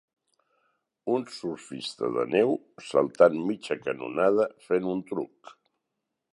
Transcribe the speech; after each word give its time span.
Un 1.15 1.25
surfista 1.33 2.09
de 2.17 2.25
neu 2.31 2.55
saltant 2.87 3.37
mitja 3.53 3.79
canonada 3.85 4.51
fent 4.71 4.93
un 4.97 5.09
truc. 5.13 5.57